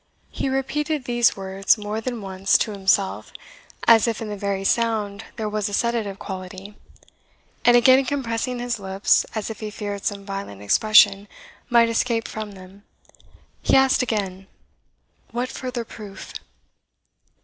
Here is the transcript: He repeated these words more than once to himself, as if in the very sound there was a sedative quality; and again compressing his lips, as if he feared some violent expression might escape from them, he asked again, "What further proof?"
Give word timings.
He 0.31 0.49
repeated 0.49 1.03
these 1.05 1.37
words 1.37 1.77
more 1.77 2.01
than 2.01 2.23
once 2.23 2.57
to 2.57 2.71
himself, 2.71 3.31
as 3.87 4.07
if 4.07 4.19
in 4.19 4.29
the 4.29 4.35
very 4.35 4.63
sound 4.63 5.25
there 5.35 5.47
was 5.47 5.69
a 5.69 5.75
sedative 5.75 6.17
quality; 6.17 6.73
and 7.63 7.77
again 7.77 8.03
compressing 8.05 8.57
his 8.57 8.79
lips, 8.79 9.27
as 9.35 9.51
if 9.51 9.59
he 9.59 9.69
feared 9.69 10.03
some 10.03 10.25
violent 10.25 10.63
expression 10.63 11.27
might 11.69 11.87
escape 11.87 12.27
from 12.27 12.53
them, 12.53 12.81
he 13.61 13.75
asked 13.77 14.01
again, 14.01 14.47
"What 15.29 15.49
further 15.49 15.85
proof?" 15.85 16.33